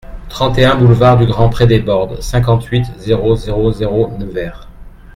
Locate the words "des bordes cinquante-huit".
1.67-2.85